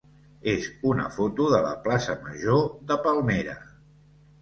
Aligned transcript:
és 0.53 0.69
una 0.91 1.05
foto 1.17 1.51
de 1.53 1.61
la 1.67 1.75
plaça 1.85 2.17
major 2.25 2.67
de 2.91 3.01
Palmera. 3.07 3.59